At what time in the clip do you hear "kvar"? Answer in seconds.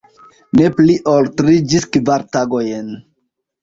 1.95-2.29